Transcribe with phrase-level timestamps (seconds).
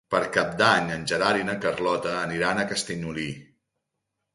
[0.13, 3.33] Per Cap d'Any en Gerard i na Carlota aniran a Castellolí.